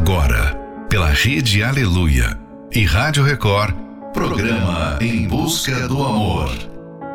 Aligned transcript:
agora, 0.00 0.56
pela 0.88 1.10
Rede 1.10 1.62
Aleluia 1.62 2.38
e 2.74 2.86
Rádio 2.86 3.22
Record, 3.22 3.74
programa 4.14 4.98
Em 4.98 5.28
Busca 5.28 5.86
do 5.86 6.02
Amor. 6.02 6.50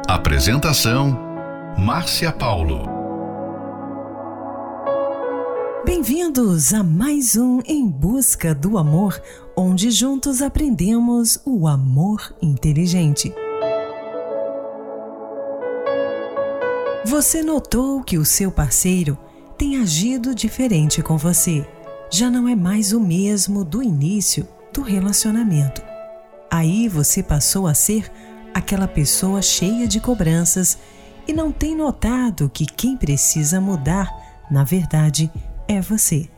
Apresentação: 0.07 1.17
Márcia 1.79 2.31
Paulo. 2.31 2.87
Bem-vindos 5.83 6.75
a 6.75 6.83
mais 6.83 7.35
um 7.35 7.59
Em 7.65 7.89
Busca 7.89 8.53
do 8.53 8.77
Amor, 8.77 9.19
onde 9.57 9.89
juntos 9.89 10.43
aprendemos 10.43 11.41
o 11.43 11.67
amor 11.67 12.35
inteligente. 12.39 13.33
Você 17.03 17.41
notou 17.41 18.03
que 18.03 18.19
o 18.19 18.25
seu 18.25 18.51
parceiro 18.51 19.17
tem 19.57 19.81
agido 19.81 20.35
diferente 20.35 21.01
com 21.01 21.17
você? 21.17 21.65
Já 22.09 22.29
não 22.29 22.47
é 22.47 22.55
mais 22.55 22.93
o 22.93 22.99
mesmo 22.99 23.63
do 23.63 23.81
início 23.81 24.47
do 24.73 24.81
relacionamento. 24.81 25.81
Aí 26.51 26.87
você 26.87 27.23
passou 27.23 27.67
a 27.67 27.73
ser 27.73 28.11
aquela 28.53 28.87
pessoa 28.87 29.41
cheia 29.41 29.87
de 29.87 29.99
cobranças 29.99 30.77
e 31.27 31.33
não 31.33 31.51
tem 31.51 31.75
notado 31.75 32.49
que 32.53 32.65
quem 32.65 32.95
precisa 32.95 33.59
mudar, 33.59 34.09
na 34.49 34.63
verdade, 34.63 35.31
é 35.67 35.81
você. 35.81 36.29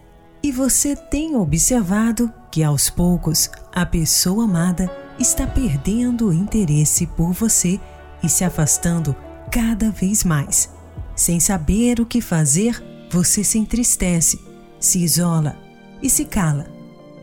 E 0.42 0.52
você 0.52 0.96
tem 0.96 1.36
observado 1.36 2.32
que 2.52 2.64
aos 2.64 2.90
poucos 2.90 3.50
a 3.74 3.86
pessoa 3.86 4.46
amada 4.46 4.90
está 5.20 5.46
perdendo 5.46 6.30
o 6.30 6.34
interesse 6.34 7.06
por 7.06 7.34
você 7.34 7.80
e 8.24 8.30
se 8.30 8.44
afastando 8.44 9.16
cada 9.52 9.92
vez 9.92 10.24
mais. 10.24 10.70
Sem 11.16 11.40
saber 11.40 12.00
o 12.00 12.06
que 12.06 12.22
fazer, 12.22 12.82
você 13.12 13.44
se 13.44 13.58
entristece, 13.58 14.40
se 14.80 15.00
isola 15.00 15.58
e 16.02 16.10
se 16.10 16.26
cala. 16.26 16.68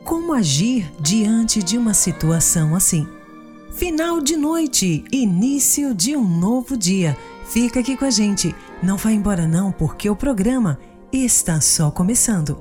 Como 0.05 0.33
agir 0.33 0.93
diante 1.01 1.63
de 1.63 1.79
uma 1.79 1.95
situação 1.95 2.75
assim? 2.75 3.07
Final 3.73 4.21
de 4.21 4.37
noite, 4.37 5.05
início 5.11 5.95
de 5.95 6.15
um 6.17 6.25
novo 6.25 6.77
dia. 6.77 7.17
Fica 7.47 7.81
aqui 7.81 7.97
com 7.97 8.05
a 8.05 8.11
gente. 8.11 8.55
Não 8.83 8.97
vá 8.97 9.11
embora 9.11 9.49
não, 9.49 9.73
porque 9.73 10.09
o 10.09 10.17
programa 10.17 10.79
está 11.13 11.61
só 11.61 11.91
começando. 11.91 12.57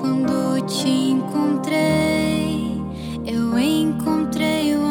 Quando 0.00 0.64
te 0.66 0.88
encontrei, 0.88 2.80
eu 3.26 3.58
encontrei 3.58 4.74
o 4.76 4.90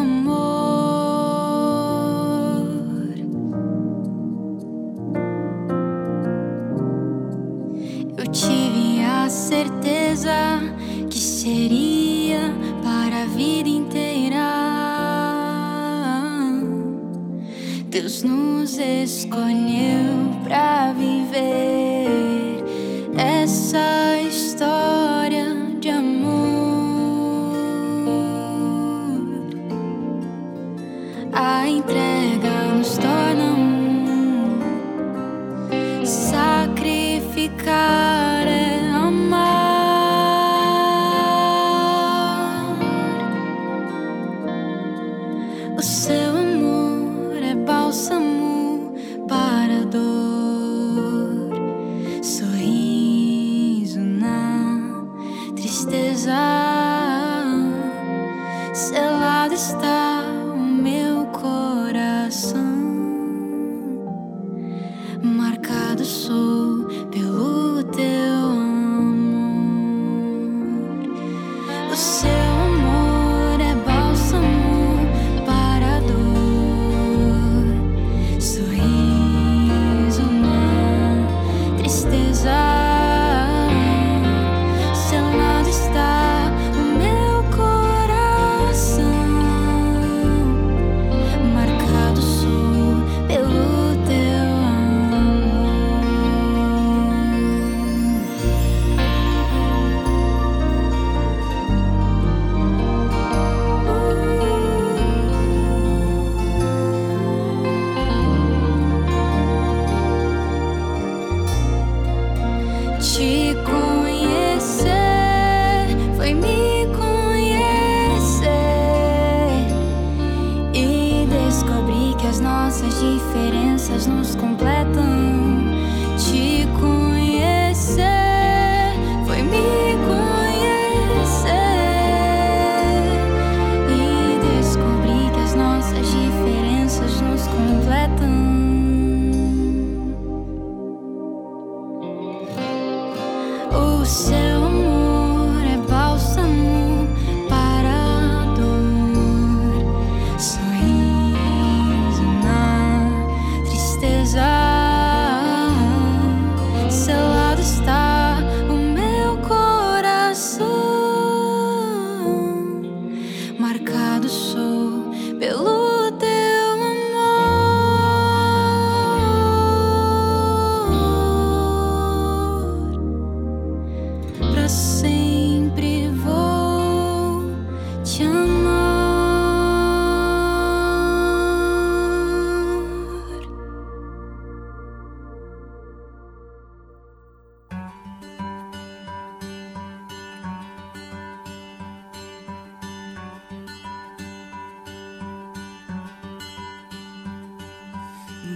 certeza 9.50 10.61
que 11.09 11.17
seria 11.17 12.53
para 12.83 13.23
a 13.23 13.25
vida 13.25 13.67
inteira. 13.67 14.38
Deus 17.88 18.22
nos 18.22 18.78
escolheu 18.78 20.14
para 20.44 20.94
viver 20.94 22.64
essa 23.17 24.22
história 24.22 25.47
de 25.80 25.89
amor. 25.89 27.09
A 31.34 31.67
entrega 31.67 32.52
nos 32.78 33.00
torna 33.00 33.45
um 33.45 33.69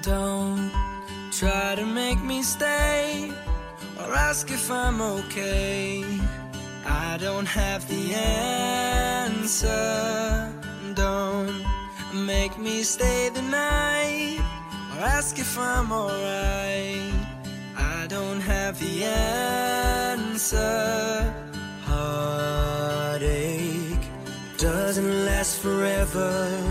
Don't 0.03 0.69
try 1.31 1.75
to 1.75 1.85
make 1.85 2.21
me 2.21 2.43
stay 2.43 3.31
or 3.97 4.13
ask 4.13 4.51
if 4.51 4.69
I'm 4.69 5.01
okay. 5.01 6.03
I 6.85 7.17
don't 7.21 7.45
have 7.45 7.87
the 7.87 8.13
answer. 8.13 9.71
Don't 10.93 11.63
make 12.13 12.57
me 12.57 12.83
stay 12.83 13.29
the 13.29 13.43
night 13.43 14.39
or 14.91 14.99
ask 15.05 15.39
if 15.39 15.57
I'm 15.57 15.89
alright. 15.93 17.13
I 17.77 18.05
don't 18.09 18.41
have 18.41 18.77
the 18.81 19.05
answer. 19.05 20.53
Heartache 21.85 23.23
doesn't 24.57 25.25
last 25.25 25.61
forever. 25.61 26.61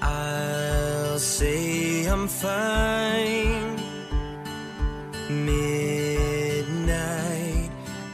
I'll 0.00 1.18
say 1.18 1.71
I'm 2.12 2.28
fine. 2.28 3.80
Midnight, 5.30 6.60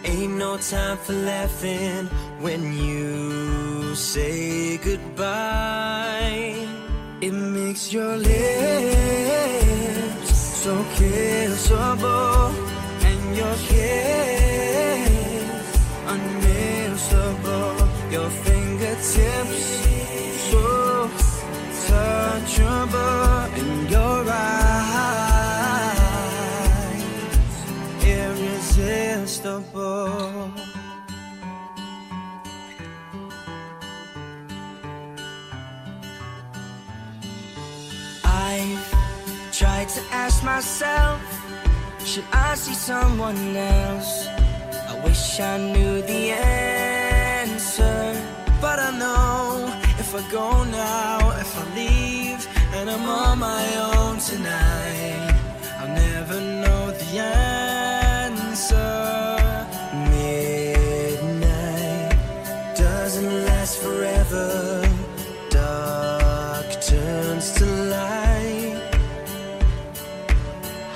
ain't 0.05 0.37
no 0.37 0.57
time 0.59 0.99
for 0.99 1.15
laughing 1.15 2.07
when 2.39 2.73
you 2.79 3.97
say 3.97 4.77
goodbye. 4.79 6.55
It 7.21 7.33
makes 7.33 7.93
your 7.93 8.17
lips 8.17 8.39
so 10.63 10.77
kissable 10.95 12.55
and 13.03 13.37
your 13.37 13.57
kiss 13.67 15.09
unmissable. 16.13 17.89
Your 18.13 18.31
fingertips 18.31 19.65
so 20.51 21.11
touchable 21.89 23.49
and 23.59 23.88
irresistible. 29.29 30.51
I've 38.25 39.53
tried 39.53 39.89
to 39.89 40.01
ask 40.13 40.45
myself, 40.45 41.21
should 42.05 42.25
I 42.33 42.55
see 42.55 42.75
someone 42.75 43.57
else? 43.57 44.27
I 44.89 45.01
wish 45.05 45.41
I 45.41 45.59
knew 45.73 46.03
the 46.03 46.33
answer, 46.33 48.17
but 48.61 48.79
I 48.79 48.91
know 48.99 49.73
if 49.99 50.15
I 50.15 50.23
go 50.31 50.65
now, 50.65 51.38
and 52.89 53.03
I'm 53.03 53.09
on 53.09 53.39
my 53.39 53.77
own 53.93 54.19
tonight, 54.19 55.35
I'll 55.79 55.89
never 55.89 56.41
know 56.41 56.91
the 56.91 57.19
answer. 57.19 58.77
Midnight 60.11 62.17
doesn't 62.77 63.45
last 63.47 63.79
forever. 63.83 64.83
Dark 65.51 66.81
turns 66.81 67.53
to 67.59 67.67
light. 67.97 68.77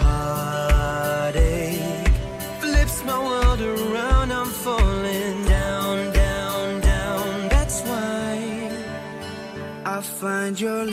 Heartache 0.03 2.09
flips 2.61 3.05
my 3.05 3.19
world 3.19 3.61
around. 3.61 4.33
I'm 4.33 4.47
falling 4.47 5.45
down, 5.45 6.13
down, 6.13 6.81
down. 6.81 7.49
That's 7.49 7.83
why 7.83 8.71
I 9.85 10.01
find 10.01 10.59
your 10.61 10.85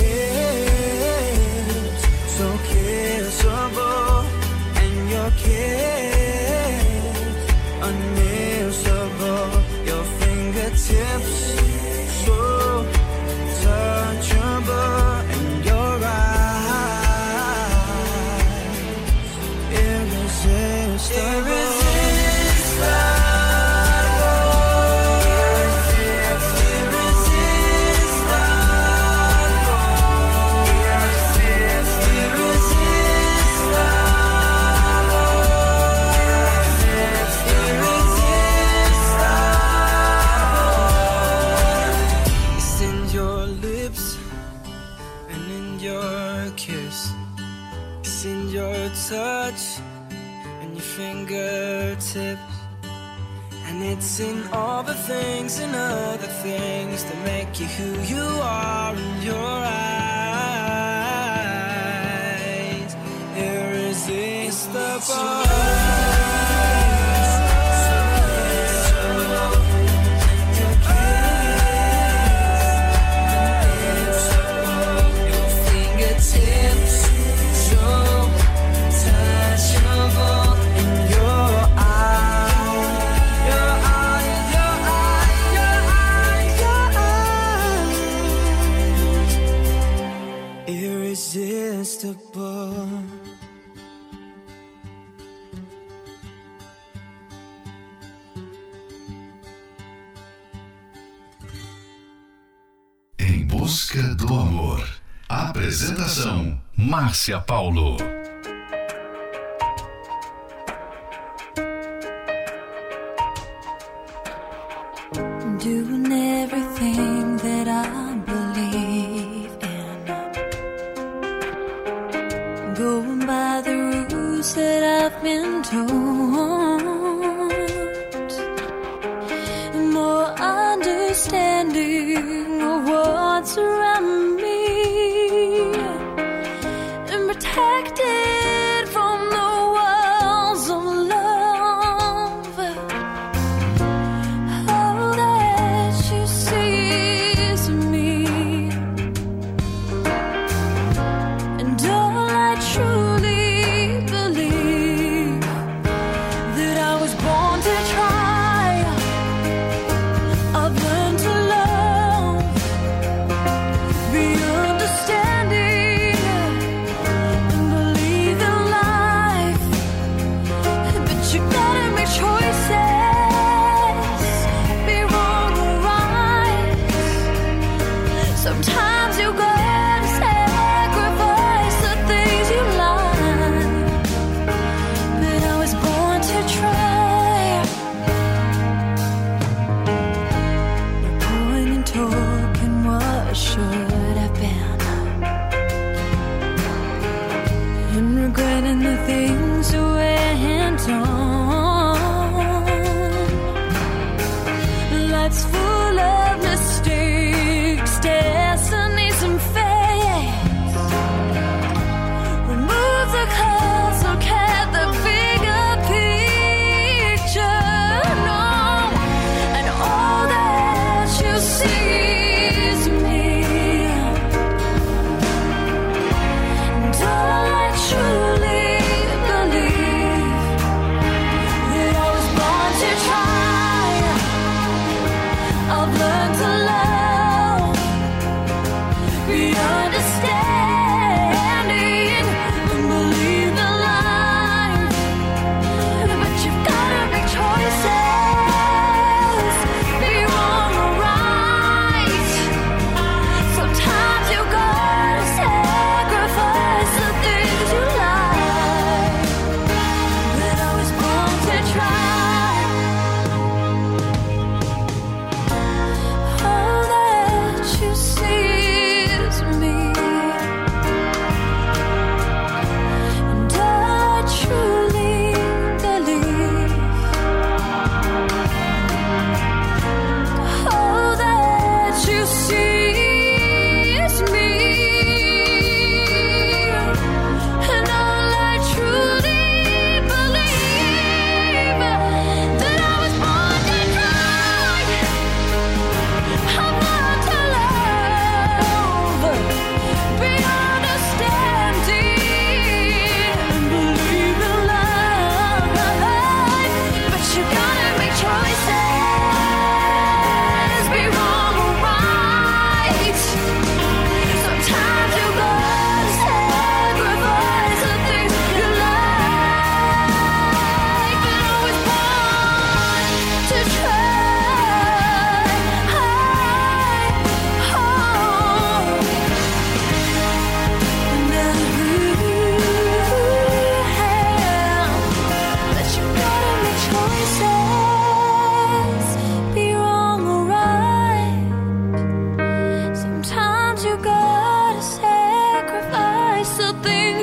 Apresentação: 106.10 106.60
Márcia 106.76 107.40
Paulo. 107.40 108.19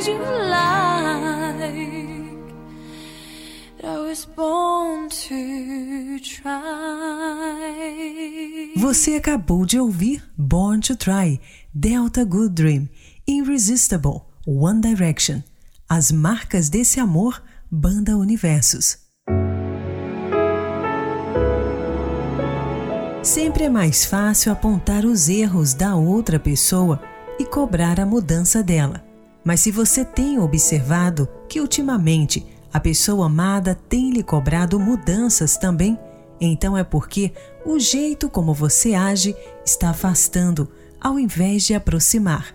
you 0.07 0.19
like? 0.19 1.67
I 3.83 3.99
was 3.99 4.25
born 4.25 5.09
to 5.09 6.19
try. 6.21 6.67
Você 8.77 9.15
acabou 9.15 9.65
de 9.67 9.79
ouvir 9.79 10.23
Born 10.37 10.81
to 10.81 10.97
Try, 10.97 11.41
Delta 11.75 12.25
Good 12.25 12.55
Dream, 12.55 12.89
Irresistible, 13.27 14.23
One 14.47 14.81
Direction. 14.81 15.43
As 15.89 16.11
marcas 16.11 16.69
desse 16.69 16.99
amor, 17.01 17.43
Banda 17.71 18.17
Universos. 18.17 18.99
Sempre 23.23 23.65
é 23.65 23.69
mais 23.69 24.05
fácil 24.05 24.53
apontar 24.53 25.05
os 25.05 25.29
erros 25.29 25.75
da 25.75 25.95
outra 25.97 26.39
pessoa 26.39 27.01
e 27.39 27.45
cobrar 27.45 28.01
a 28.01 28.07
mudança 28.07 28.63
dela. 28.63 29.06
Mas 29.47 29.61
se 29.61 29.71
você 29.71 30.05
tem 30.05 30.41
observado 30.41 31.29
que 31.49 31.61
ultimamente 31.61 32.45
a 32.73 32.81
pessoa 32.81 33.27
amada 33.27 33.79
tem 33.89 34.11
lhe 34.11 34.25
cobrado 34.25 34.81
mudanças 34.81 35.57
também, 35.57 35.97
então 36.41 36.77
é 36.77 36.83
porque 36.83 37.33
o 37.65 37.79
jeito 37.79 38.29
como 38.29 38.53
você 38.53 38.93
age 38.95 39.37
está 39.65 39.91
afastando 39.91 40.69
ao 41.01 41.17
invés 41.17 41.63
de 41.63 41.75
aproximar. 41.75 42.53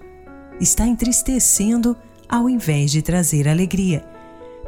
Está 0.59 0.85
entristecendo 0.85 1.95
ao 2.27 2.49
invés 2.49 2.91
de 2.91 3.01
trazer 3.01 3.47
alegria. 3.47 4.05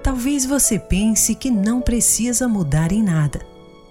Talvez 0.01 0.46
você 0.46 0.80
pense 0.80 1.36
que 1.36 1.51
não 1.51 1.82
precisa 1.82 2.48
mudar 2.48 2.94
em 2.94 3.03
nada. 3.03 3.42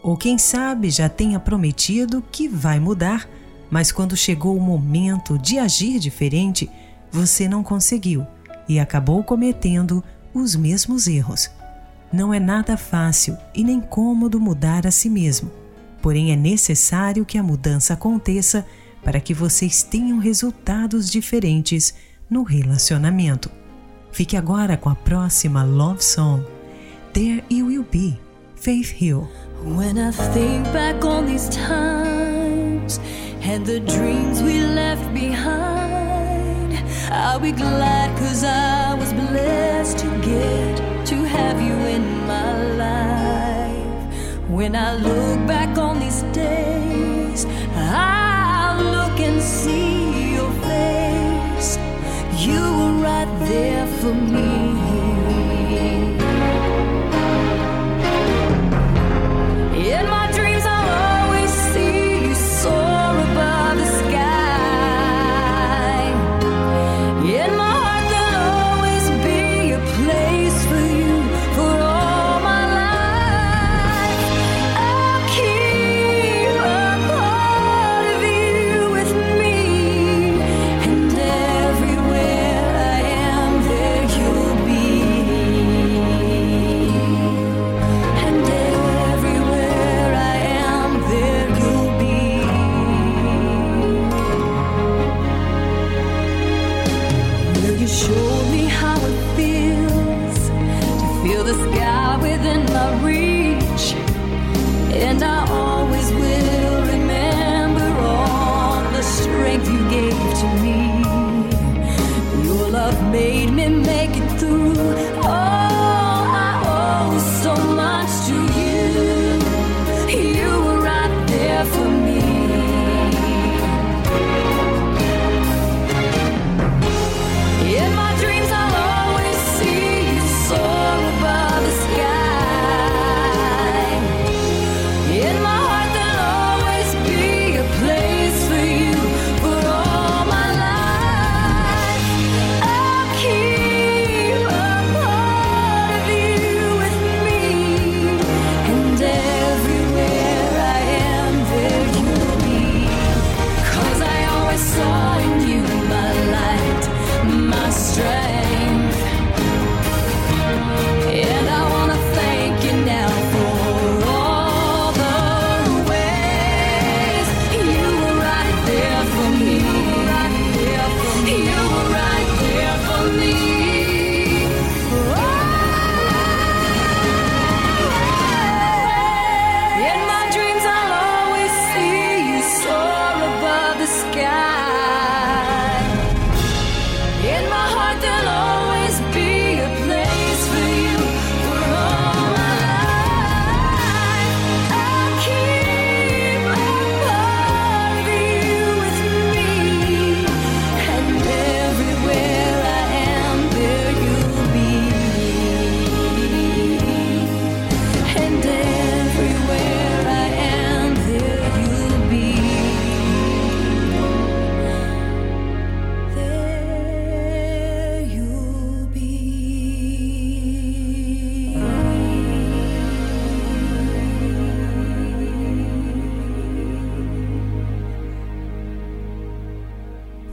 Ou 0.03 0.17
quem 0.17 0.39
sabe 0.39 0.89
já 0.89 1.07
tenha 1.07 1.39
prometido 1.39 2.25
que 2.33 2.49
vai 2.49 2.81
mudar, 2.81 3.29
mas 3.71 3.93
quando 3.93 4.17
chegou 4.17 4.57
o 4.57 4.61
momento 4.61 5.39
de 5.39 5.59
agir 5.59 5.99
diferente, 5.99 6.71
você 7.13 7.47
não 7.47 7.63
conseguiu 7.63 8.27
e 8.69 8.81
acabou 8.81 9.23
cometendo 9.23 10.03
os 10.33 10.57
mesmos 10.57 11.07
erros. 11.07 11.51
Não 12.13 12.33
é 12.33 12.41
nada 12.41 12.77
fácil 12.77 13.37
e 13.55 13.63
nem 13.63 13.81
cômodo 13.81 14.41
mudar 14.41 14.87
a 14.87 14.91
si 14.91 15.09
mesmo, 15.09 15.51
porém 16.01 16.33
é 16.33 16.37
necessário 16.37 17.25
que 17.25 17.39
a 17.39 17.43
mudança 17.43 17.95
aconteça 17.95 18.67
para 19.03 19.21
que 19.21 19.35
vocês 19.35 19.83
tenham 19.83 20.19
resultados 20.19 21.11
diferentes 21.11 21.95
no 22.31 22.43
relacionamento. 22.43 23.51
Fique 24.11 24.37
agora 24.37 24.77
com 24.77 24.89
a 24.89 24.95
próxima 24.95 25.65
Love 25.65 26.05
Song, 26.05 26.45
There 27.13 27.43
You 27.51 27.67
Will 27.67 27.87
Be, 27.91 28.19
Faith 28.57 28.95
Hill. 29.01 29.29
When 29.65 29.97
I 29.97 30.13
think 30.13 30.71
back 30.73 31.05
on 31.05 31.27
these 31.27 31.49
times 31.49 33.01
and 33.43 33.65
the 33.65 33.81
dreams 33.81 34.43
we 34.43 34.61
left 34.61 35.13
behind, 35.15 35.82
I'll 37.11 37.41
be 37.41 37.53
glad 37.53 38.17
cause 38.19 38.45
I 38.45 38.95
was 38.95 39.13
blessed 39.13 39.99
to 39.99 40.07
get 40.21 41.07
to 41.07 41.17
have 41.25 41.61
you 41.61 41.75
in 41.97 42.27
my 42.27 42.53
life. 42.75 44.49
When 44.49 44.77
I 44.77 44.95
look 44.95 45.47
back 45.47 45.77
on 45.79 45.99
these 45.99 46.23
days, 46.35 47.47
I'll 47.75 48.83
look 48.83 49.19
and 49.21 49.41
see 49.43 50.35
your 50.35 50.53
face. 50.63 51.79
You 52.37 52.61
were 52.61 53.03
right 53.03 53.31
there 53.49 53.87
for 53.87 54.15
me. 54.15 54.72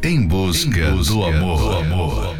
Em 0.09 0.25
busca, 0.25 0.89
do 0.91 1.23
amor. 1.23 1.83
There 1.83 1.93
are 1.93 2.38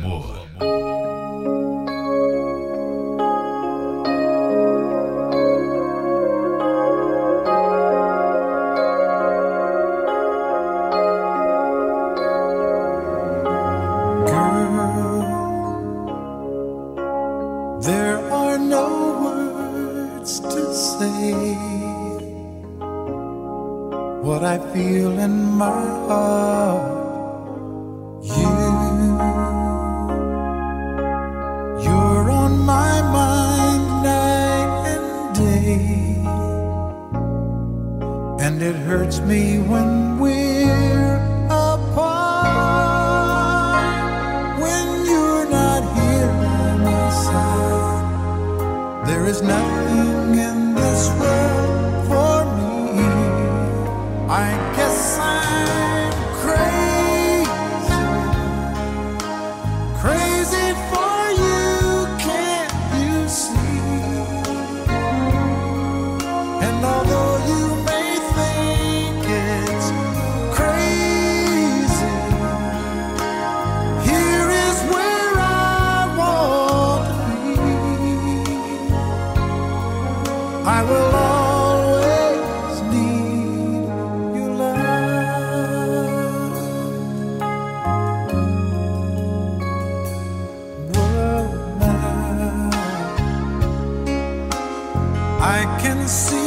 see 96.09 96.38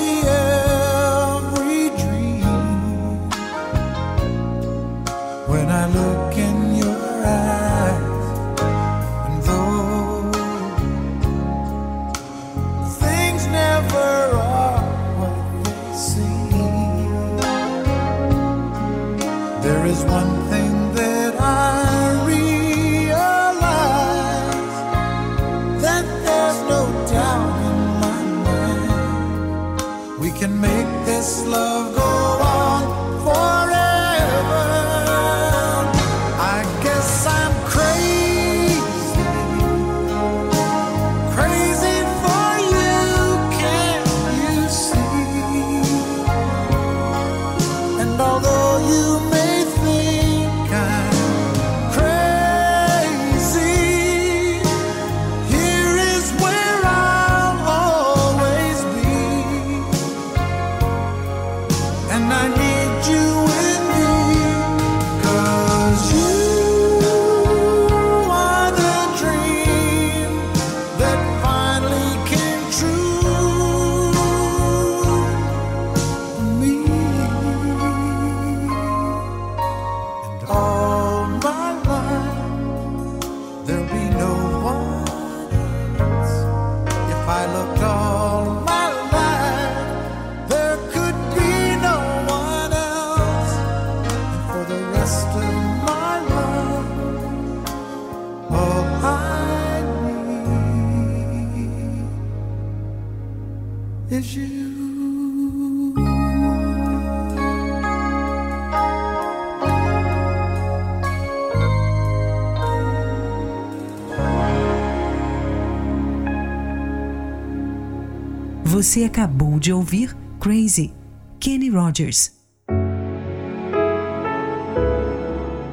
Você 118.92 119.05
acabou 119.05 119.59
de 119.59 119.72
ouvir 119.72 120.14
Crazy, 120.38 120.92
Kenny 121.40 121.70
Rogers. 121.70 122.31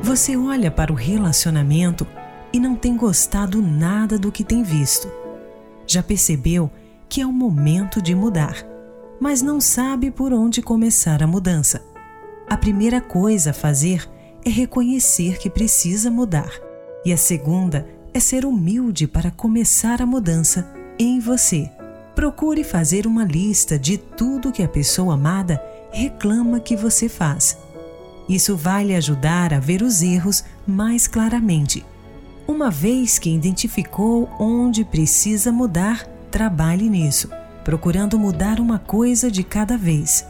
Você 0.01 0.37
olha 0.37 0.71
para 0.71 0.89
o 0.89 0.95
relacionamento 0.95 2.07
e 2.53 2.61
não 2.61 2.77
tem 2.77 2.95
gostado 2.95 3.61
nada 3.61 4.17
do 4.17 4.31
que 4.31 4.41
tem 4.41 4.63
visto. 4.63 5.11
Já 5.85 6.01
percebeu 6.01 6.71
que 7.09 7.19
é 7.19 7.25
o 7.25 7.33
momento 7.33 8.01
de 8.01 8.15
mudar, 8.15 8.65
mas 9.19 9.41
não 9.41 9.59
sabe 9.59 10.09
por 10.09 10.31
onde 10.31 10.61
começar 10.61 11.21
a 11.21 11.27
mudança. 11.27 11.85
A 12.49 12.55
primeira 12.55 13.01
coisa 13.01 13.49
a 13.49 13.53
fazer 13.53 14.09
é 14.45 14.49
reconhecer 14.49 15.39
que 15.39 15.49
precisa 15.49 16.09
mudar, 16.09 16.53
e 17.05 17.11
a 17.11 17.17
segunda 17.17 17.85
é 18.13 18.19
ser 18.21 18.45
humilde 18.45 19.09
para 19.09 19.29
começar 19.29 20.01
a 20.01 20.05
mudança 20.05 20.73
em 20.97 21.19
você. 21.19 21.69
Procure 22.19 22.65
fazer 22.65 23.07
uma 23.07 23.23
lista 23.23 23.79
de 23.79 23.97
tudo 23.97 24.51
que 24.51 24.61
a 24.61 24.67
pessoa 24.67 25.13
amada 25.13 25.63
reclama 25.89 26.59
que 26.59 26.75
você 26.75 27.07
faz. 27.07 27.57
Isso 28.27 28.57
vai 28.57 28.83
lhe 28.83 28.93
ajudar 28.93 29.53
a 29.53 29.59
ver 29.61 29.81
os 29.81 30.01
erros 30.01 30.43
mais 30.67 31.07
claramente. 31.07 31.85
Uma 32.45 32.69
vez 32.69 33.17
que 33.17 33.33
identificou 33.33 34.29
onde 34.37 34.83
precisa 34.83 35.49
mudar, 35.49 36.05
trabalhe 36.29 36.89
nisso, 36.89 37.29
procurando 37.63 38.19
mudar 38.19 38.59
uma 38.59 38.79
coisa 38.79 39.31
de 39.31 39.41
cada 39.41 39.77
vez. 39.77 40.25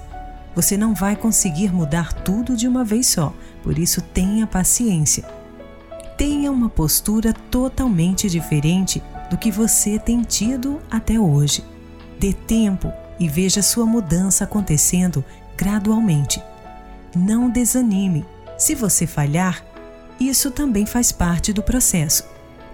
Você 0.56 0.78
não 0.78 0.93
vai 0.93 1.15
conseguir 1.15 1.73
mudar 1.73 2.13
tudo 2.13 2.56
de 2.56 2.67
uma 2.67 2.84
vez 2.84 3.08
só, 3.08 3.34
por 3.63 3.80
isso 3.80 3.99
tenha 3.99 4.45
paciência. 4.45 5.28
Tenha 6.15 6.52
uma 6.52 6.69
postura 6.69 7.34
totalmente 7.34 8.30
diferente 8.30 9.02
do 9.32 9.39
que 9.39 9.49
você 9.49 9.97
tem 9.97 10.21
tido 10.21 10.80
até 10.91 11.19
hoje. 11.19 11.63
Dê 12.19 12.34
tempo 12.34 12.91
e 13.19 13.27
veja 13.27 13.62
sua 13.62 13.86
mudança 13.86 14.43
acontecendo 14.43 15.23
gradualmente. 15.55 16.41
Não 17.15 17.49
desanime. 17.49 18.25
Se 18.58 18.75
você 18.75 19.08
falhar, 19.08 19.63
isso 20.19 20.51
também 20.51 20.86
faz 20.86 21.12
parte 21.12 21.53
do 21.53 21.63
processo. 21.63 22.25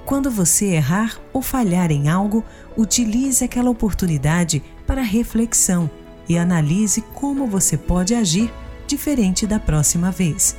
Quando 0.05 0.29
você 0.29 0.65
errar 0.67 1.19
ou 1.31 1.41
falhar 1.41 1.91
em 1.91 2.09
algo, 2.09 2.43
utilize 2.75 3.43
aquela 3.43 3.69
oportunidade 3.69 4.63
para 4.85 5.01
reflexão 5.01 5.89
e 6.27 6.37
analise 6.37 7.01
como 7.13 7.47
você 7.47 7.77
pode 7.77 8.13
agir 8.13 8.51
diferente 8.87 9.47
da 9.47 9.59
próxima 9.59 10.11
vez. 10.11 10.55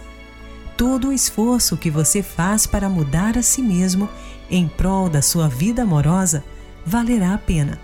Todo 0.76 1.08
o 1.08 1.12
esforço 1.12 1.76
que 1.76 1.90
você 1.90 2.22
faz 2.22 2.66
para 2.66 2.88
mudar 2.88 3.38
a 3.38 3.42
si 3.42 3.62
mesmo 3.62 4.08
em 4.50 4.68
prol 4.68 5.08
da 5.08 5.22
sua 5.22 5.48
vida 5.48 5.82
amorosa 5.82 6.44
valerá 6.84 7.34
a 7.34 7.38
pena, 7.38 7.80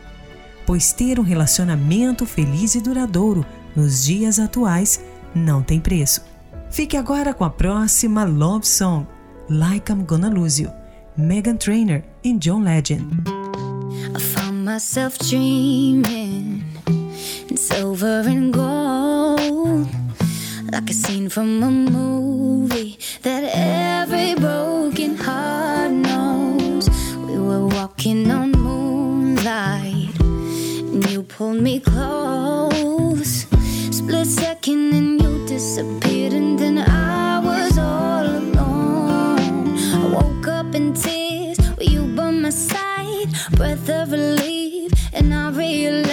pois 0.67 0.93
ter 0.93 1.19
um 1.19 1.23
relacionamento 1.23 2.25
feliz 2.27 2.75
e 2.75 2.81
duradouro 2.81 3.45
nos 3.75 4.05
dias 4.05 4.39
atuais 4.39 5.01
não 5.35 5.63
tem 5.63 5.81
preço. 5.81 6.23
Fique 6.71 6.97
agora 6.97 7.35
com 7.35 7.45
a 7.45 7.51
próxima 7.51 8.25
love 8.25 8.67
song, 8.67 9.07
Like 9.49 9.93
I'm 9.93 10.05
Gonna 10.05 10.31
Lose 10.31 10.63
You, 10.63 10.71
Megan 11.17 11.57
Trainor 11.57 12.03
e 12.25 12.33
John 12.39 12.63
Legend. 12.63 13.05
I 14.15 14.21
found 14.21 14.65
myself 14.65 15.19
dreaming 15.19 16.65
in 17.51 17.57
silver 17.57 18.27
and 18.27 18.53
gold, 18.53 19.89
like 20.73 20.91
a 20.91 20.95
scene 20.95 21.29
from 21.29 21.63
a 21.63 21.71
movie 21.71 22.99
that 23.23 23.45
every 23.55 24.35
broken 24.35 25.17
heart 25.17 25.62
hold 31.43 31.61
me 31.61 31.81
close. 31.81 33.47
Split 33.91 34.27
second 34.27 34.95
and 34.99 35.21
you 35.23 35.45
disappeared, 35.47 36.33
and 36.33 36.57
then 36.57 36.79
I 36.79 37.41
was 37.49 37.79
all 37.79 38.25
alone. 38.25 39.77
I 40.03 40.07
woke 40.17 40.47
up 40.59 40.75
in 40.75 40.95
tears 40.95 41.59
with 41.77 41.91
you 41.95 42.03
by 42.17 42.31
my 42.31 42.51
side, 42.51 43.31
breath 43.57 43.89
of 43.89 44.13
relief, 44.13 44.93
and 45.13 45.35
I 45.35 45.51
realized 45.65 46.11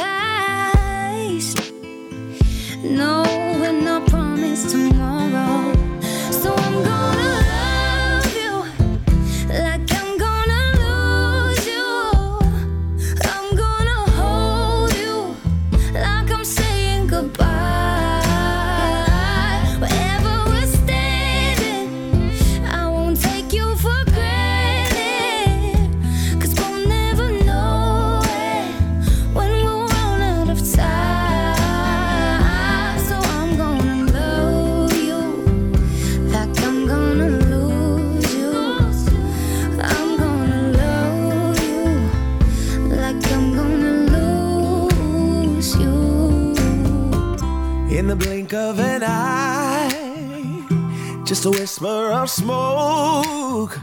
no, 3.00 3.24
and 3.70 3.88
I 3.88 4.00
promised 4.08 4.70
tomorrow. 4.72 5.18
smoke, 52.30 53.80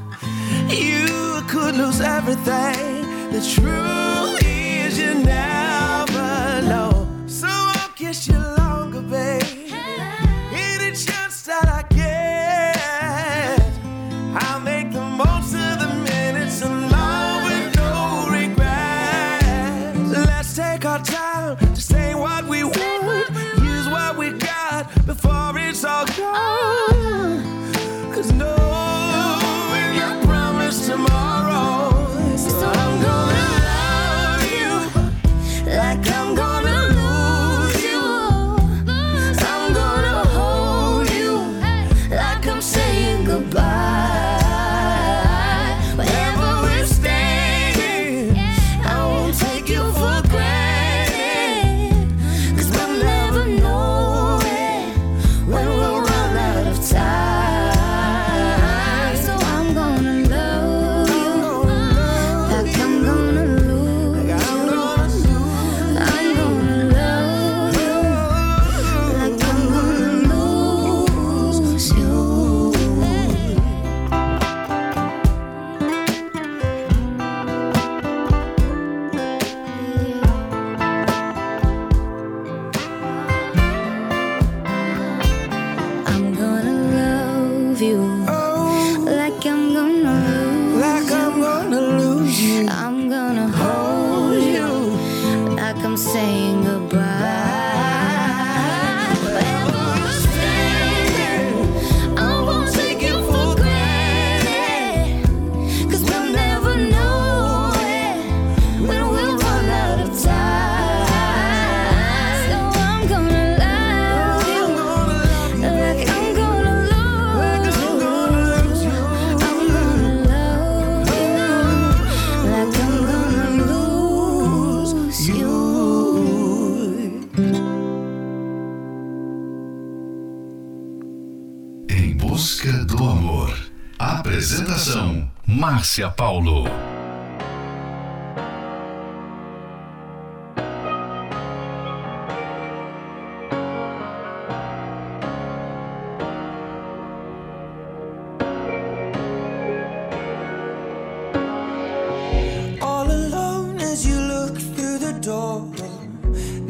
you 0.68 1.42
could 1.48 1.74
lose 1.76 2.00
everything. 2.00 3.32
The 3.32 3.40
truth. 3.40 4.25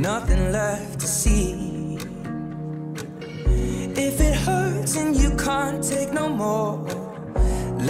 nothing 0.07 0.53
left 0.53 1.01
to 1.01 1.07
see. 1.09 1.99
If 4.07 4.21
it 4.21 4.37
hurts 4.47 4.95
and 4.95 5.17
you 5.17 5.31
can't 5.37 5.83
take 5.83 6.13
no 6.13 6.29
more, 6.29 6.79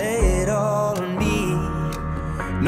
lay 0.01 0.21
it 0.41 0.49
all 0.49 0.97
on 0.97 1.19
me. 1.19 1.39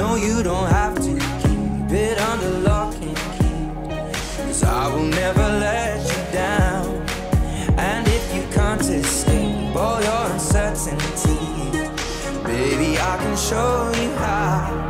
No, 0.00 0.16
you 0.16 0.42
don't 0.42 0.70
have 0.80 0.96
to 0.96 1.12
keep 1.42 1.90
it 2.04 2.18
under 2.30 2.52
lock 2.68 2.94
and 2.96 3.16
key. 3.36 3.62
Cause 4.44 4.64
I 4.64 4.94
will 4.94 5.10
never 5.22 5.46
let 5.66 5.96
you 6.12 6.22
down. 6.30 6.86
And 7.78 8.06
if 8.06 8.24
you 8.34 8.44
can't 8.52 8.82
escape 8.82 9.74
all 9.74 10.02
your 10.08 10.24
uncertainty, 10.34 11.40
baby, 12.44 12.90
I 12.98 13.14
can 13.22 13.36
show 13.48 13.90
you 14.02 14.10
how. 14.16 14.87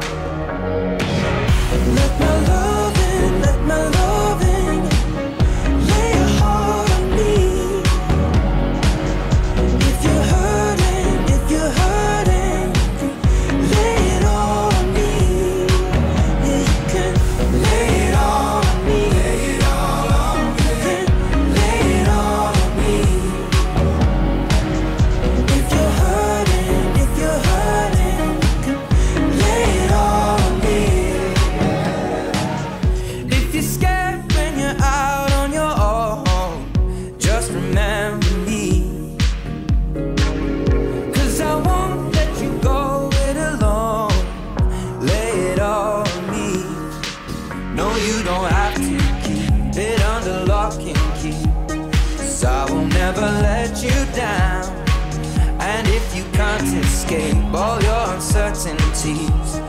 Escape 57.08 57.54
all 57.54 57.82
your 57.82 58.14
uncertainties, 58.14 59.60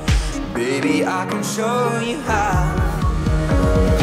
baby, 0.54 1.06
I 1.06 1.26
can 1.30 1.42
show 1.44 2.00
you 2.00 2.20
how. 2.22 3.99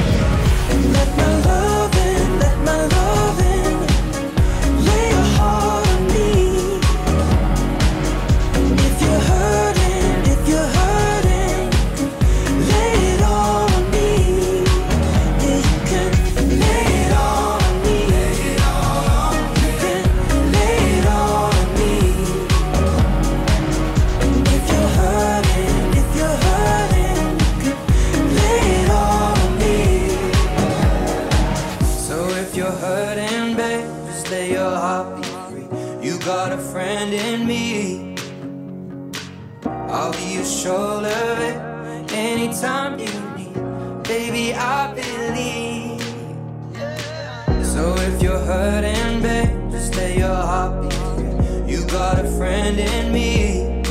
Friend 52.37 52.79
in 52.79 53.13
me. 53.13 53.83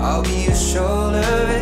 I'll 0.00 0.22
be 0.22 0.44
your 0.44 0.54
shoulder 0.54 1.59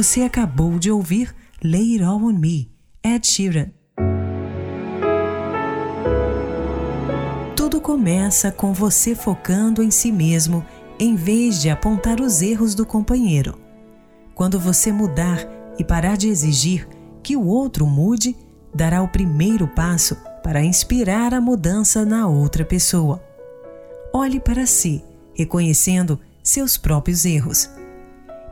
Você 0.00 0.22
acabou 0.22 0.78
de 0.78 0.92
ouvir 0.92 1.34
Lay 1.60 1.94
It 1.94 2.04
All 2.04 2.22
On 2.22 2.32
Me, 2.32 2.70
Ed 3.02 3.26
Sheeran. 3.26 3.72
Tudo 7.56 7.80
começa 7.80 8.52
com 8.52 8.72
você 8.72 9.16
focando 9.16 9.82
em 9.82 9.90
si 9.90 10.12
mesmo 10.12 10.64
em 11.00 11.16
vez 11.16 11.60
de 11.60 11.68
apontar 11.68 12.20
os 12.20 12.42
erros 12.42 12.76
do 12.76 12.86
companheiro. 12.86 13.58
Quando 14.36 14.60
você 14.60 14.92
mudar 14.92 15.44
e 15.76 15.82
parar 15.82 16.16
de 16.16 16.28
exigir 16.28 16.88
que 17.20 17.34
o 17.34 17.44
outro 17.44 17.84
mude, 17.84 18.36
dará 18.72 19.02
o 19.02 19.08
primeiro 19.08 19.66
passo 19.66 20.16
para 20.44 20.62
inspirar 20.62 21.34
a 21.34 21.40
mudança 21.40 22.04
na 22.04 22.28
outra 22.28 22.64
pessoa. 22.64 23.20
Olhe 24.12 24.38
para 24.38 24.64
si, 24.64 25.02
reconhecendo 25.34 26.20
seus 26.40 26.76
próprios 26.76 27.24
erros. 27.24 27.68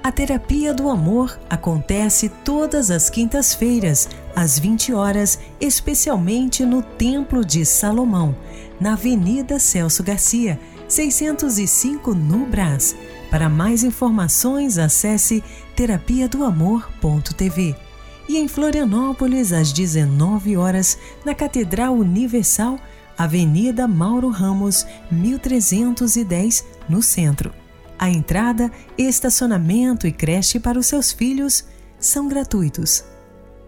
A 0.00 0.12
terapia 0.12 0.72
do 0.72 0.88
amor 0.88 1.36
acontece 1.50 2.28
todas 2.44 2.88
as 2.92 3.10
quintas-feiras, 3.10 4.08
às 4.36 4.60
20 4.60 4.92
horas, 4.94 5.40
especialmente 5.60 6.64
no 6.64 6.82
Templo 6.82 7.44
de 7.44 7.66
Salomão, 7.66 8.32
na 8.80 8.92
Avenida 8.92 9.58
Celso 9.58 10.04
Garcia, 10.04 10.56
605 10.86 12.14
no 12.14 12.46
Brás. 12.46 12.94
Para 13.28 13.48
mais 13.48 13.82
informações, 13.82 14.78
acesse 14.78 15.42
terapia 15.74 16.28
do 16.28 16.44
amor.tv. 16.44 17.87
E 18.28 18.36
em 18.36 18.46
Florianópolis, 18.46 19.52
às 19.52 19.72
19 19.72 20.56
horas, 20.56 20.98
na 21.24 21.34
Catedral 21.34 21.94
Universal, 21.94 22.78
Avenida 23.16 23.88
Mauro 23.88 24.28
Ramos, 24.28 24.86
1310, 25.10 26.64
no 26.88 27.00
centro. 27.02 27.52
A 27.98 28.10
entrada, 28.10 28.70
estacionamento 28.96 30.06
e 30.06 30.12
creche 30.12 30.60
para 30.60 30.78
os 30.78 30.86
seus 30.86 31.10
filhos 31.10 31.64
são 31.98 32.28
gratuitos. 32.28 33.02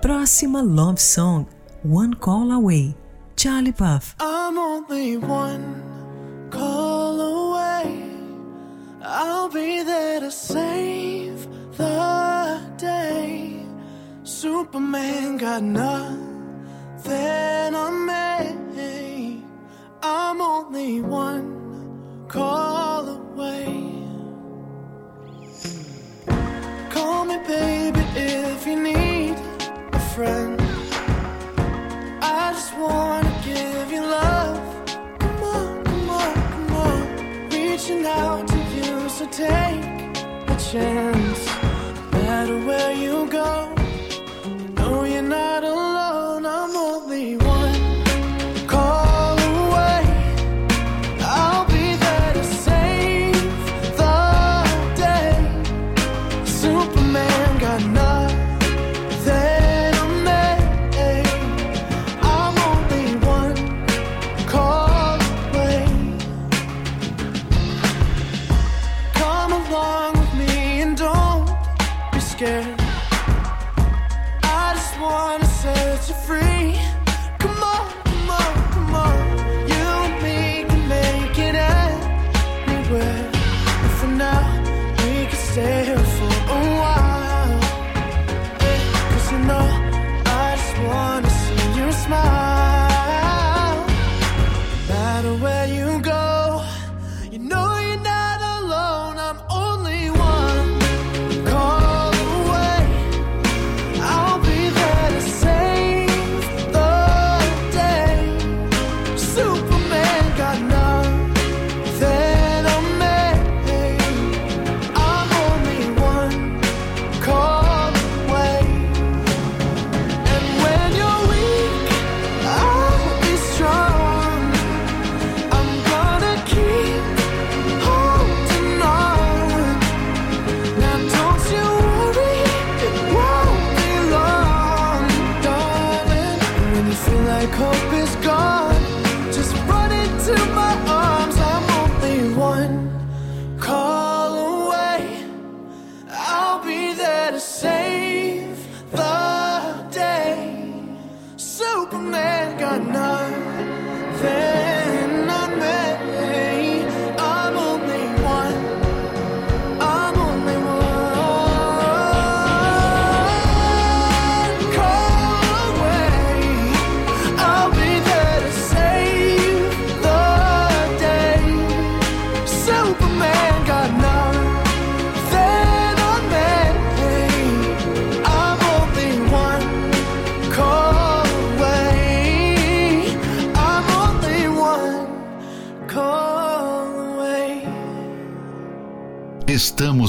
Próxima 0.01 0.63
Love 0.63 1.01
Song, 1.01 1.47
One 1.85 2.15
Call 2.15 2.53
Away, 2.53 2.95
Charlie 3.37 3.73
Puff. 3.73 4.15
I'm 4.21 4.57
only 4.57 5.17
one 5.17 5.83
call 6.51 7.21
away. 7.21 8.03
I'll 9.03 9.49
be 9.49 9.83
there 9.83 10.21
to 10.21 10.31
Superman 14.41 15.37
got 15.37 15.63
nothing 15.63 16.15
on 17.75 18.07
me. 18.07 19.45
I'm 20.03 20.41
only 20.41 21.03
one 21.03 22.25
call 22.27 23.07
away. 23.07 23.67
Call 26.89 27.27
me, 27.27 27.37
baby, 27.47 28.01
if 28.17 28.67
you 28.67 28.83
need 28.83 29.37
a 29.93 30.01
friend. 30.15 30.59
I 32.23 32.53
just 32.55 32.75
wanna 32.79 33.35
give 33.45 33.93
you 33.93 34.01
love. 34.01 34.87
Come 35.19 35.43
on, 35.43 35.85
come 35.85 36.09
on, 36.09 36.35
come 36.53 36.73
on. 36.87 37.03
Reaching 37.51 38.07
out 38.07 38.49
to 38.49 38.59
you, 38.75 39.07
so 39.11 39.27
take 39.27 39.85
a 40.49 40.57
chance. 40.71 41.45
No 42.13 42.23
matter 42.23 42.59
where 42.65 42.93
you 42.95 43.27
go, 43.27 43.80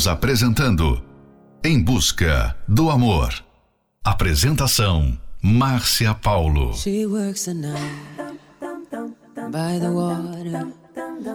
Estamos 0.01 0.07
apresentando 0.07 0.99
Em 1.63 1.79
Busca 1.79 2.57
do 2.67 2.89
Amor. 2.89 3.35
Apresentação: 4.03 5.15
Márcia 5.43 6.15
Paulo. 6.15 6.73
She 6.73 7.05
works 7.05 7.45
the 7.45 7.53
night 7.53 8.39
by 9.51 9.77
the 9.79 9.91
water. 9.91 10.73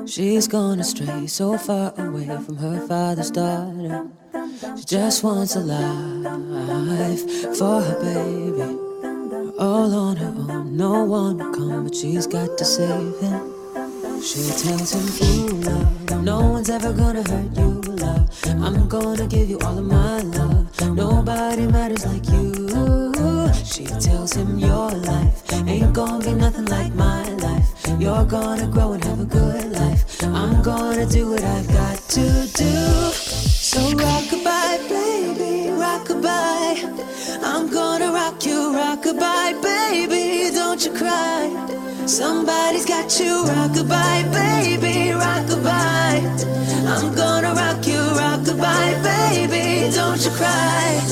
She's 0.07 0.49
gone 0.49 0.81
astray, 0.81 1.29
so 1.29 1.57
far 1.57 1.95
away 1.97 2.27
from 2.45 2.57
her 2.57 2.85
father's 2.89 3.31
daughter. 3.31 4.09
She 4.77 4.85
just 4.85 5.23
wants 5.23 5.55
a 5.55 5.61
life 5.61 7.25
for 7.57 7.81
her 7.81 8.01
baby. 8.01 8.77
All 9.61 9.95
on 9.95 10.17
her 10.17 10.35
own, 10.51 10.77
no 10.77 11.05
one 11.05 11.39
will 11.39 11.53
come, 11.53 11.85
but 11.85 11.95
she's 11.95 12.27
got 12.27 12.59
to 12.59 12.65
save 12.65 13.17
him. 13.21 13.56
She 14.23 14.43
tells 14.51 14.93
him, 14.93 15.29
Ooh, 15.29 15.49
love, 15.61 16.23
no 16.25 16.41
one's 16.41 16.71
ever 16.71 16.93
gonna 16.93 17.23
hurt 17.23 17.57
you, 17.57 17.81
love. 18.03 18.29
I'm 18.47 18.89
gonna 18.89 19.27
give 19.27 19.49
you 19.49 19.59
all 19.61 19.79
of 19.79 19.85
my 19.85 20.21
love. 20.23 20.97
Nobody 20.97 21.67
matters 21.67 22.07
like 22.07 22.27
you. 22.31 23.53
She 23.65 23.85
tells 23.85 24.33
him, 24.33 24.59
Your 24.59 24.91
life 24.91 25.53
ain't 25.53 25.93
gonna 25.93 26.25
be 26.25 26.33
nothing 26.33 26.65
like 26.67 26.95
my 26.95 27.29
life. 27.29 27.69
You're 27.99 28.25
gonna 28.25 28.67
grow 28.67 28.93
and 28.93 29.05
have 29.05 29.21
a 29.21 29.25
good 29.25 29.73
life. 29.73 30.23
I'm 30.25 30.63
gonna 30.63 31.07
do 31.07 31.31
what 31.31 31.43
I've 31.45 31.76
Somebody's 42.17 42.87
got 42.87 43.21
you, 43.21 43.45
rockabye, 43.45 44.33
baby, 44.33 45.13
rockabye. 45.13 46.25
I'm 46.89 47.15
gonna 47.15 47.53
rock 47.53 47.87
you, 47.87 48.01
rockabye, 48.17 49.03
baby. 49.05 49.95
Don't 49.95 50.25
you 50.25 50.31
cry. 50.31 51.03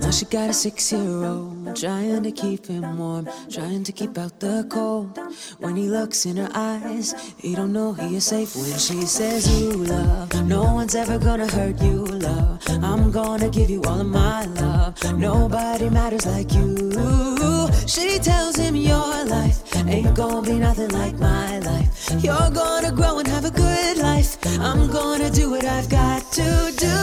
Now 0.00 0.10
she 0.10 0.24
got 0.24 0.48
a 0.48 0.54
six 0.54 0.90
year 0.90 1.24
old, 1.24 1.76
trying 1.76 2.22
to 2.22 2.32
keep 2.32 2.64
him 2.64 2.96
warm, 2.96 3.28
trying 3.50 3.84
to 3.84 3.92
keep 3.92 4.16
out 4.16 4.40
the 4.40 4.66
cold. 4.70 5.18
When 5.58 5.76
he 5.76 5.88
looks 5.88 6.26
in 6.26 6.36
her 6.36 6.50
eyes, 6.54 7.14
he 7.38 7.54
don't 7.54 7.72
know 7.72 7.92
he 7.92 8.16
is 8.16 8.26
safe 8.26 8.54
when 8.56 8.78
she 8.78 9.02
says, 9.02 9.48
You 9.60 9.72
love, 9.72 10.46
no 10.46 10.62
one's 10.62 10.94
ever 10.94 11.18
gonna 11.18 11.50
hurt 11.50 11.80
you, 11.80 12.04
love. 12.04 12.60
I'm 12.68 13.10
gonna 13.10 13.48
give 13.48 13.70
you 13.70 13.82
all 13.82 14.00
of 14.00 14.06
my 14.06 14.44
love. 14.46 14.96
Nobody 15.18 15.90
matters 15.90 16.26
like 16.26 16.52
you. 16.52 17.68
She 17.86 18.18
tells 18.18 18.56
him 18.56 18.74
your 18.76 19.24
life 19.26 19.62
ain't 19.86 20.14
gonna 20.14 20.42
be 20.42 20.58
nothing 20.58 20.90
like 20.90 21.18
my 21.18 21.58
life. 21.58 22.10
You're 22.22 22.50
gonna 22.50 22.92
grow 22.92 23.18
and 23.18 23.28
have 23.28 23.44
a 23.44 23.50
good 23.50 23.98
life. 23.98 24.38
I'm 24.60 24.90
gonna 24.90 25.30
do 25.30 25.50
what 25.50 25.64
I've 25.64 25.88
got 25.88 26.30
to 26.32 26.72
do. 26.76 26.96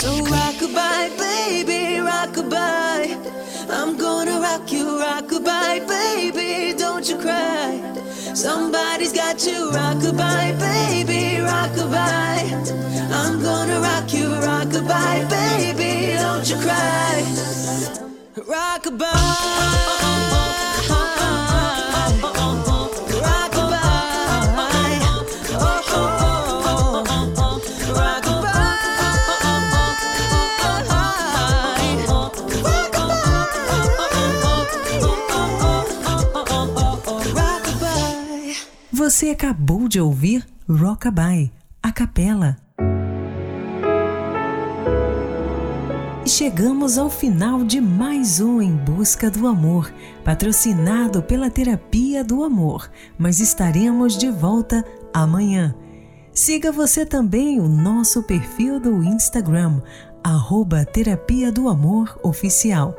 So 0.00 0.24
rock 0.24 0.54
rockabye, 0.54 1.18
baby, 1.18 2.00
rock 2.00 2.30
rockabye. 2.30 3.45
I'm 3.68 3.96
gonna 3.96 4.40
rock 4.40 4.70
you, 4.72 4.98
rock 4.98 5.24
rockabye, 5.24 5.86
baby. 5.86 6.78
Don't 6.78 7.08
you 7.08 7.18
cry. 7.18 7.80
Somebody's 8.34 9.12
got 9.12 9.44
you, 9.46 9.70
rockabye, 9.72 10.58
baby, 10.58 11.40
rock 11.40 11.70
rockabye. 11.72 13.12
I'm 13.12 13.42
gonna 13.42 13.80
rock 13.80 14.12
you, 14.12 14.28
rock 14.34 14.66
rockabye, 14.68 15.28
baby. 15.28 16.14
Don't 16.14 16.48
you 16.48 16.56
cry. 16.56 17.22
Rockabye. 18.36 19.12
Rockabye. 19.12 20.75
Você 39.16 39.30
acabou 39.30 39.88
de 39.88 39.98
ouvir 39.98 40.46
Rockabye, 40.68 41.50
a 41.82 41.90
capela. 41.90 42.58
E 46.22 46.28
chegamos 46.28 46.98
ao 46.98 47.08
final 47.08 47.64
de 47.64 47.80
mais 47.80 48.40
um 48.40 48.60
Em 48.60 48.76
Busca 48.76 49.30
do 49.30 49.46
Amor, 49.46 49.90
patrocinado 50.22 51.22
pela 51.22 51.48
Terapia 51.48 52.22
do 52.22 52.44
Amor, 52.44 52.90
mas 53.16 53.40
estaremos 53.40 54.18
de 54.18 54.30
volta 54.30 54.84
amanhã. 55.14 55.74
Siga 56.30 56.70
você 56.70 57.06
também 57.06 57.58
o 57.58 57.66
nosso 57.66 58.22
perfil 58.22 58.78
do 58.78 59.02
Instagram, 59.02 59.80
arroba 60.22 60.84
Terapia 60.84 61.50
do 61.50 61.70
Amor 61.70 62.20
Oficial. 62.22 62.94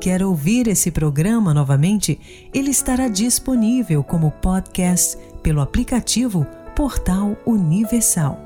Quer 0.00 0.24
ouvir 0.24 0.66
esse 0.66 0.90
programa 0.90 1.54
novamente? 1.54 2.48
Ele 2.52 2.72
estará 2.72 3.06
disponível 3.06 4.02
como 4.02 4.32
podcast 4.32 5.16
pelo 5.42 5.60
aplicativo 5.60 6.46
Portal 6.74 7.36
Universal. 7.46 8.38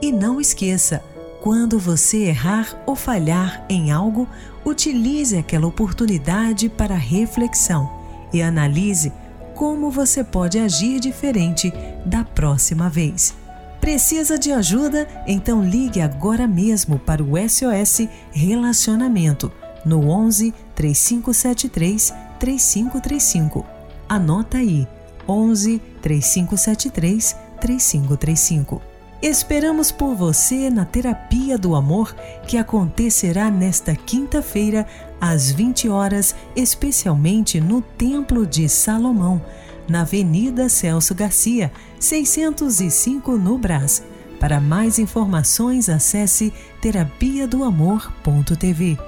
E 0.00 0.12
não 0.12 0.40
esqueça, 0.40 1.02
quando 1.42 1.78
você 1.78 2.24
errar 2.24 2.82
ou 2.86 2.96
falhar 2.96 3.64
em 3.68 3.92
algo, 3.92 4.28
utilize 4.64 5.36
aquela 5.36 5.66
oportunidade 5.66 6.68
para 6.68 6.94
reflexão 6.94 7.90
e 8.32 8.40
analise 8.40 9.12
como 9.54 9.90
você 9.90 10.24
pode 10.24 10.58
agir 10.58 10.98
diferente 11.00 11.72
da 12.04 12.24
próxima 12.24 12.88
vez. 12.88 13.34
Precisa 13.80 14.38
de 14.38 14.50
ajuda? 14.50 15.06
Então 15.26 15.62
ligue 15.62 16.00
agora 16.00 16.46
mesmo 16.46 16.98
para 16.98 17.22
o 17.22 17.34
SOS 17.36 18.08
Relacionamento 18.32 19.52
no 19.84 20.08
11 20.08 20.54
3573 20.74 22.14
3535. 22.38 23.66
Anota 24.08 24.58
aí: 24.58 24.88
11 25.28 25.80
3573 26.00 27.36
3535. 27.60 28.94
Esperamos 29.22 29.90
por 29.90 30.14
você 30.14 30.68
na 30.68 30.84
Terapia 30.84 31.56
do 31.56 31.74
Amor, 31.74 32.14
que 32.46 32.58
acontecerá 32.58 33.50
nesta 33.50 33.96
quinta-feira, 33.96 34.86
às 35.18 35.50
20 35.50 35.88
horas, 35.88 36.34
especialmente 36.54 37.58
no 37.58 37.80
Templo 37.80 38.46
de 38.46 38.68
Salomão, 38.68 39.40
na 39.88 40.02
Avenida 40.02 40.68
Celso 40.68 41.14
Garcia, 41.14 41.72
605 41.98 43.38
no 43.38 43.56
Brás. 43.56 44.02
Para 44.38 44.60
mais 44.60 44.98
informações, 44.98 45.88
acesse 45.88 46.52
terapia 46.82 47.48
do 47.48 47.64
amor.tv. 47.64 48.98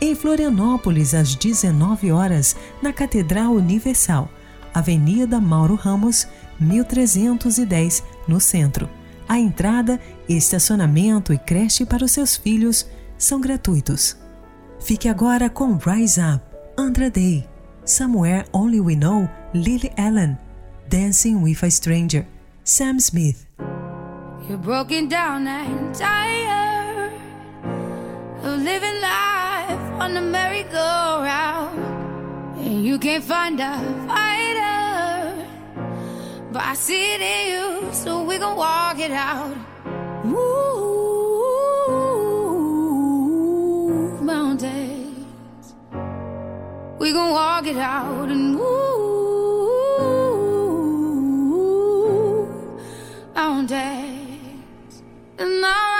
Em 0.00 0.14
Florianópolis, 0.16 1.14
às 1.14 1.36
19 1.36 2.10
horas, 2.10 2.56
na 2.82 2.92
Catedral 2.92 3.52
Universal, 3.52 4.28
Avenida 4.74 5.40
Mauro 5.40 5.74
Ramos, 5.74 6.26
1310, 6.58 8.02
no 8.28 8.40
centro. 8.40 8.88
A 9.28 9.38
entrada, 9.38 10.00
estacionamento 10.28 11.32
e 11.32 11.38
creche 11.38 11.86
para 11.86 12.04
os 12.04 12.12
seus 12.12 12.36
filhos 12.36 12.86
são 13.16 13.40
gratuitos. 13.40 14.16
Fique 14.80 15.08
agora 15.08 15.48
com 15.48 15.76
Rise 15.76 16.20
Up, 16.20 16.42
Andra 16.76 17.10
Day, 17.10 17.48
Somewhere 17.84 18.44
Only 18.52 18.80
We 18.80 18.96
Know, 18.96 19.28
Lily 19.54 19.92
Allen, 19.96 20.38
Dancing 20.88 21.36
with 21.42 21.62
a 21.62 21.70
Stranger, 21.70 22.26
Sam 22.64 22.98
Smith. 22.98 23.46
You're 24.48 24.58
broken 24.58 25.06
down 25.08 25.46
and 25.46 25.94
tired 25.94 27.12
of 28.42 28.58
living 28.62 29.00
life 29.00 29.80
on 30.00 30.30
merry-go-round, 30.32 31.78
and 32.58 32.84
you 32.84 32.98
can't 32.98 33.22
find 33.22 33.60
a 33.60 33.78
fighter, 34.08 34.49
but 36.52 36.62
I 36.62 36.74
see 36.74 37.14
it 37.14 37.20
in 37.20 37.46
you, 37.52 37.92
so 37.92 38.24
we 38.24 38.38
gon' 38.38 38.56
walk 38.56 38.98
it 38.98 39.12
out. 39.12 39.56
Move 40.24 40.40
mountains, 44.22 45.74
we 46.98 47.12
gon' 47.12 47.30
walk 47.32 47.66
it 47.66 47.76
out 47.76 48.28
and 48.28 48.54
move 48.54 48.70
mountains. 53.34 55.02
And 55.38 55.64
I 55.64 55.99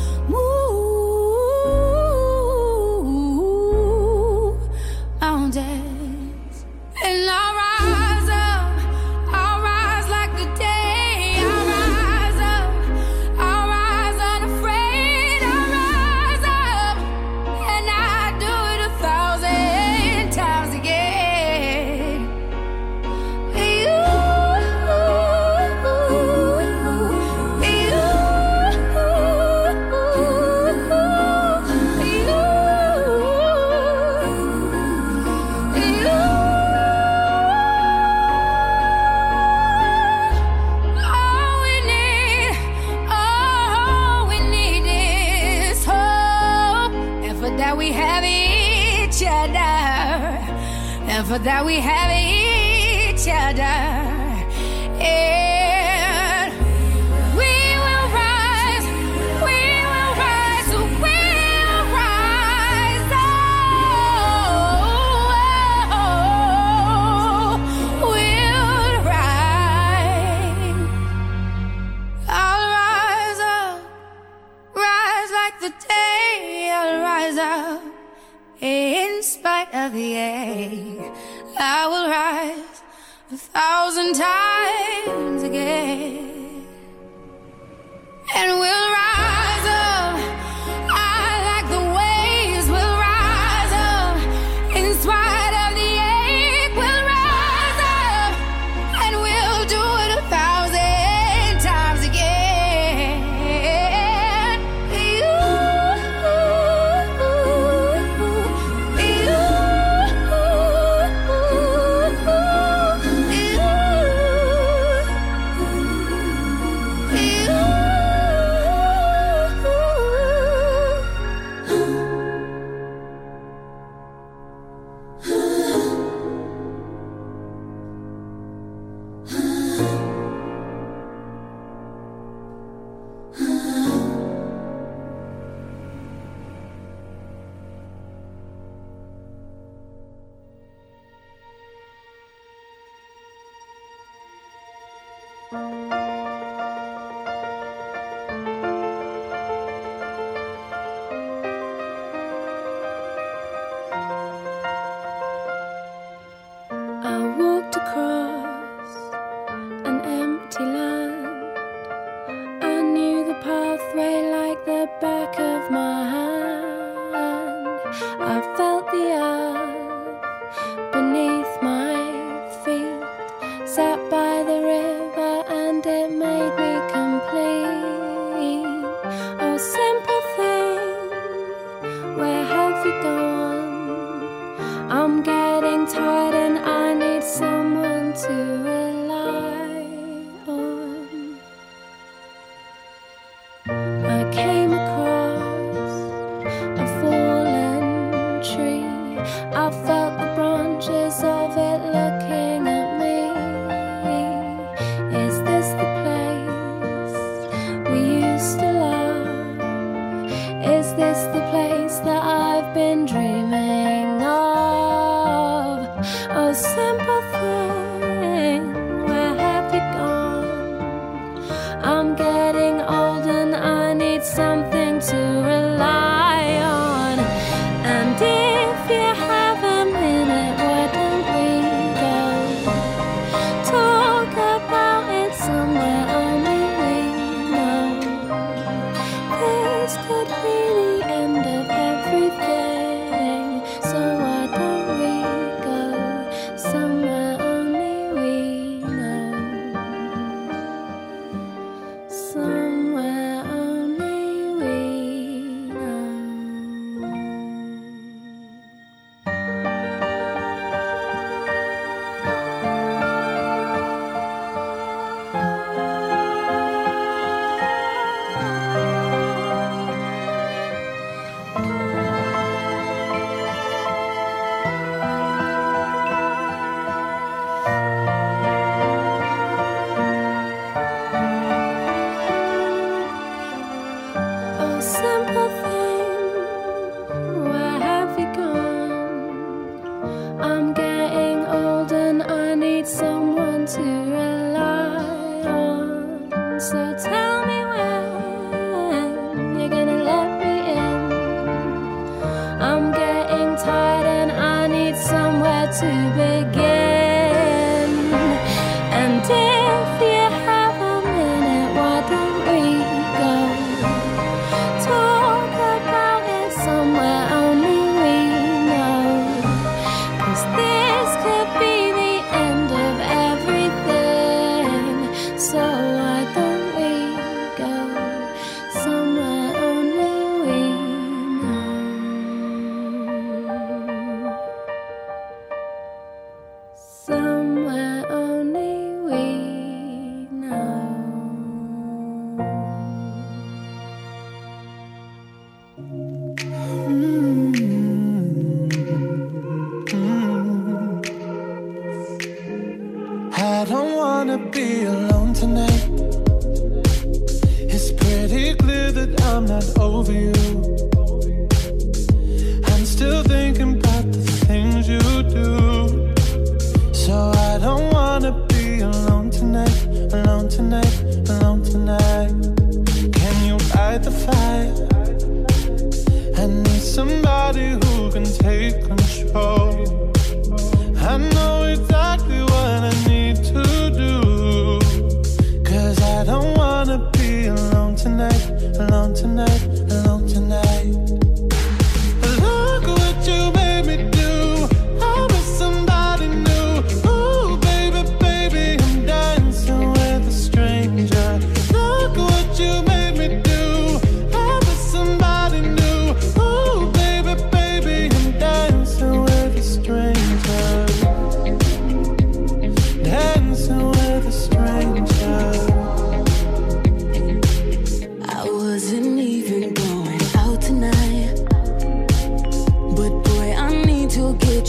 That 51.43 51.65
we 51.65 51.79
have 51.79 52.10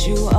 you 0.06 0.31